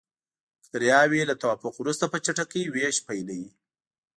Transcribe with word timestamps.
بکټریاوې 0.59 1.21
له 1.29 1.35
توافق 1.41 1.73
وروسته 1.77 2.05
په 2.11 2.17
چټکۍ 2.25 2.63
ویش 2.69 2.97
پیلوي. 3.07 3.49